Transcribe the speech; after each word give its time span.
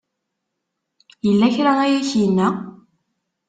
Yella 1.25 1.47
kra 1.55 1.71
ay 1.83 1.93
ak-yenna? 1.99 2.47